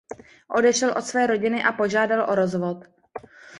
[0.55, 2.85] Odešel od své rodiny a požádal o rozvod.